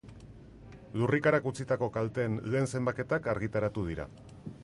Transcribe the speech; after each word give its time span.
Lurrikarak 1.01 1.45
utzitako 1.51 1.89
kalteen 1.99 2.39
lehen 2.55 2.71
zenbaketak 2.77 3.31
argitaratu 3.35 3.87
dira. 3.91 4.09